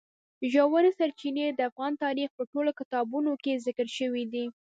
ژورې 0.53 0.91
سرچینې 0.99 1.45
د 1.53 1.59
افغان 1.69 1.93
تاریخ 2.03 2.29
په 2.37 2.43
ټولو 2.51 2.71
کتابونو 2.79 3.31
کې 3.43 3.61
ذکر 3.65 3.87
شوي 3.97 4.23
دي. 4.33 4.45